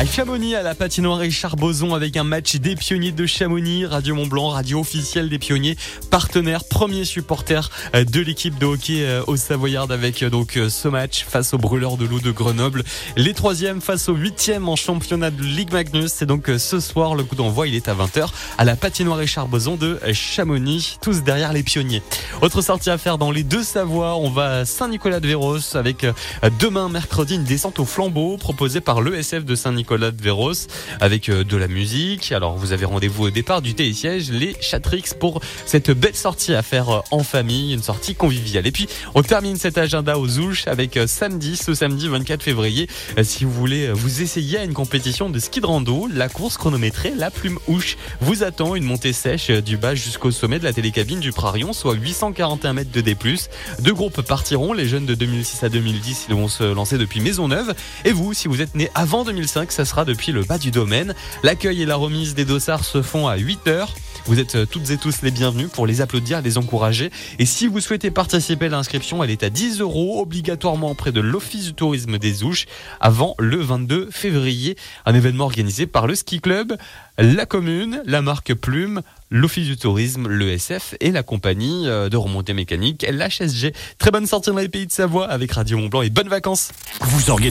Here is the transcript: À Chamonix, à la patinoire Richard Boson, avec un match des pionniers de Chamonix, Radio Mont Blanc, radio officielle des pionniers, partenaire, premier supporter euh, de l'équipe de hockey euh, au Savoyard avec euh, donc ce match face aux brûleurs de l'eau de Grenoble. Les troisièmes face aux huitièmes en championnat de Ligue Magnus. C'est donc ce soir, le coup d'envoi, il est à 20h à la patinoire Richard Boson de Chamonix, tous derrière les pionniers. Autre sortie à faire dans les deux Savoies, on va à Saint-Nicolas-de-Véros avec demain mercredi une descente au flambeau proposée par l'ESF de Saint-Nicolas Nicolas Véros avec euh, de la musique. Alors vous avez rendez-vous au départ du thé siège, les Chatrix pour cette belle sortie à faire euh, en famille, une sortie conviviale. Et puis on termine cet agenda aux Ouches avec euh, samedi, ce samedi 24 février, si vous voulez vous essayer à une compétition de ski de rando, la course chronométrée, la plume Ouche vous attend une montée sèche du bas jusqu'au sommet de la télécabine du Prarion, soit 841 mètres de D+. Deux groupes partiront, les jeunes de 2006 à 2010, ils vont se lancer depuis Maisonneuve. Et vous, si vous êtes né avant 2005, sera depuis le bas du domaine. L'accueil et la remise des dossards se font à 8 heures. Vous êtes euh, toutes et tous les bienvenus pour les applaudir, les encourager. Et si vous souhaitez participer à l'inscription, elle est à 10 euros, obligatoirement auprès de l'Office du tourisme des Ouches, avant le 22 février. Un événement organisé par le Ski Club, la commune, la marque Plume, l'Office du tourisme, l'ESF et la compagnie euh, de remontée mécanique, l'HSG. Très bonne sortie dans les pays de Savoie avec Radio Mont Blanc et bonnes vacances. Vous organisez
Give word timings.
À 0.00 0.06
Chamonix, 0.06 0.54
à 0.54 0.62
la 0.62 0.74
patinoire 0.74 1.18
Richard 1.18 1.56
Boson, 1.56 1.94
avec 1.94 2.16
un 2.16 2.24
match 2.24 2.56
des 2.56 2.74
pionniers 2.74 3.12
de 3.12 3.26
Chamonix, 3.26 3.84
Radio 3.84 4.14
Mont 4.14 4.26
Blanc, 4.26 4.48
radio 4.48 4.80
officielle 4.80 5.28
des 5.28 5.38
pionniers, 5.38 5.76
partenaire, 6.10 6.64
premier 6.64 7.04
supporter 7.04 7.68
euh, 7.94 8.04
de 8.04 8.20
l'équipe 8.20 8.58
de 8.58 8.64
hockey 8.64 9.02
euh, 9.02 9.22
au 9.26 9.36
Savoyard 9.36 9.90
avec 9.90 10.22
euh, 10.22 10.30
donc 10.30 10.58
ce 10.70 10.88
match 10.88 11.26
face 11.28 11.52
aux 11.52 11.58
brûleurs 11.58 11.98
de 11.98 12.06
l'eau 12.06 12.18
de 12.18 12.30
Grenoble. 12.30 12.82
Les 13.18 13.34
troisièmes 13.34 13.82
face 13.82 14.08
aux 14.08 14.14
huitièmes 14.14 14.70
en 14.70 14.76
championnat 14.76 15.30
de 15.30 15.42
Ligue 15.42 15.70
Magnus. 15.70 16.10
C'est 16.14 16.24
donc 16.24 16.50
ce 16.56 16.80
soir, 16.80 17.14
le 17.14 17.22
coup 17.22 17.36
d'envoi, 17.36 17.68
il 17.68 17.74
est 17.74 17.88
à 17.88 17.94
20h 17.94 18.30
à 18.56 18.64
la 18.64 18.76
patinoire 18.76 19.18
Richard 19.18 19.48
Boson 19.48 19.76
de 19.76 20.00
Chamonix, 20.14 20.96
tous 21.02 21.22
derrière 21.22 21.52
les 21.52 21.62
pionniers. 21.62 22.02
Autre 22.40 22.62
sortie 22.62 22.88
à 22.88 22.96
faire 22.96 23.18
dans 23.18 23.30
les 23.30 23.42
deux 23.42 23.62
Savoies, 23.62 24.16
on 24.16 24.30
va 24.30 24.60
à 24.60 24.64
Saint-Nicolas-de-Véros 24.64 25.76
avec 25.76 26.06
demain 26.58 26.88
mercredi 26.88 27.34
une 27.34 27.44
descente 27.44 27.78
au 27.80 27.84
flambeau 27.84 28.38
proposée 28.38 28.80
par 28.80 29.02
l'ESF 29.02 29.44
de 29.44 29.54
Saint-Nicolas 29.54 29.89
Nicolas 29.90 30.12
Véros 30.12 30.68
avec 31.00 31.28
euh, 31.28 31.42
de 31.42 31.56
la 31.56 31.66
musique. 31.66 32.30
Alors 32.30 32.56
vous 32.56 32.72
avez 32.72 32.84
rendez-vous 32.84 33.24
au 33.24 33.30
départ 33.30 33.60
du 33.60 33.74
thé 33.74 33.92
siège, 33.92 34.30
les 34.30 34.54
Chatrix 34.60 35.02
pour 35.18 35.40
cette 35.66 35.90
belle 35.90 36.14
sortie 36.14 36.54
à 36.54 36.62
faire 36.62 36.90
euh, 36.90 37.00
en 37.10 37.24
famille, 37.24 37.74
une 37.74 37.82
sortie 37.82 38.14
conviviale. 38.14 38.68
Et 38.68 38.70
puis 38.70 38.88
on 39.16 39.22
termine 39.24 39.56
cet 39.56 39.78
agenda 39.78 40.16
aux 40.16 40.38
Ouches 40.38 40.68
avec 40.68 40.96
euh, 40.96 41.08
samedi, 41.08 41.56
ce 41.56 41.74
samedi 41.74 42.06
24 42.06 42.40
février, 42.40 42.88
si 43.24 43.44
vous 43.44 43.50
voulez 43.50 43.90
vous 43.90 44.22
essayer 44.22 44.58
à 44.58 44.62
une 44.62 44.74
compétition 44.74 45.28
de 45.28 45.40
ski 45.40 45.60
de 45.60 45.66
rando, 45.66 46.06
la 46.12 46.28
course 46.28 46.56
chronométrée, 46.56 47.12
la 47.16 47.32
plume 47.32 47.58
Ouche 47.66 47.96
vous 48.20 48.44
attend 48.44 48.76
une 48.76 48.84
montée 48.84 49.12
sèche 49.12 49.50
du 49.50 49.76
bas 49.76 49.96
jusqu'au 49.96 50.30
sommet 50.30 50.60
de 50.60 50.64
la 50.64 50.72
télécabine 50.72 51.18
du 51.18 51.32
Prarion, 51.32 51.72
soit 51.72 51.94
841 51.94 52.74
mètres 52.74 52.92
de 52.92 53.00
D+. 53.00 53.16
Deux 53.80 53.92
groupes 53.92 54.22
partiront, 54.22 54.72
les 54.72 54.86
jeunes 54.86 55.06
de 55.06 55.16
2006 55.16 55.64
à 55.64 55.68
2010, 55.68 56.26
ils 56.28 56.34
vont 56.36 56.46
se 56.46 56.62
lancer 56.62 56.96
depuis 56.96 57.18
Maisonneuve. 57.18 57.74
Et 58.04 58.12
vous, 58.12 58.34
si 58.34 58.46
vous 58.46 58.62
êtes 58.62 58.76
né 58.76 58.88
avant 58.94 59.24
2005, 59.24 59.79
sera 59.84 60.04
depuis 60.04 60.32
le 60.32 60.42
bas 60.42 60.58
du 60.58 60.70
domaine. 60.70 61.14
L'accueil 61.42 61.82
et 61.82 61.86
la 61.86 61.96
remise 61.96 62.34
des 62.34 62.44
dossards 62.44 62.84
se 62.84 63.02
font 63.02 63.28
à 63.28 63.36
8 63.36 63.68
heures. 63.68 63.94
Vous 64.26 64.38
êtes 64.38 64.54
euh, 64.54 64.66
toutes 64.66 64.90
et 64.90 64.96
tous 64.96 65.22
les 65.22 65.30
bienvenus 65.30 65.68
pour 65.72 65.86
les 65.86 66.00
applaudir, 66.00 66.42
les 66.42 66.58
encourager. 66.58 67.10
Et 67.38 67.46
si 67.46 67.66
vous 67.66 67.80
souhaitez 67.80 68.10
participer 68.10 68.66
à 68.66 68.68
l'inscription, 68.68 69.24
elle 69.24 69.30
est 69.30 69.42
à 69.42 69.50
10 69.50 69.80
euros, 69.80 70.20
obligatoirement 70.20 70.90
auprès 70.90 71.12
de 71.12 71.20
l'Office 71.20 71.64
du 71.64 71.74
tourisme 71.74 72.18
des 72.18 72.42
Ouches, 72.42 72.66
avant 73.00 73.34
le 73.38 73.56
22 73.56 74.08
février. 74.10 74.76
Un 75.06 75.14
événement 75.14 75.44
organisé 75.44 75.86
par 75.86 76.06
le 76.06 76.14
Ski 76.14 76.40
Club, 76.40 76.76
la 77.18 77.46
commune, 77.46 78.02
la 78.04 78.22
marque 78.22 78.54
Plume, 78.54 79.02
l'Office 79.30 79.66
du 79.66 79.76
tourisme, 79.76 80.28
l'ESF 80.28 80.94
et 81.00 81.10
la 81.10 81.22
compagnie 81.22 81.86
euh, 81.86 82.08
de 82.08 82.16
remontée 82.16 82.52
mécanique, 82.52 83.06
l'HSG. 83.08 83.72
Très 83.98 84.10
bonne 84.10 84.26
sortie 84.26 84.50
dans 84.50 84.56
les 84.56 84.68
pays 84.68 84.86
de 84.86 84.92
Savoie 84.92 85.28
avec 85.28 85.52
Radio 85.52 85.78
Mont 85.78 85.88
Blanc 85.88 86.02
et 86.02 86.10
bonnes 86.10 86.28
vacances. 86.28 86.72
Vous 87.00 87.30
organisez 87.30 87.50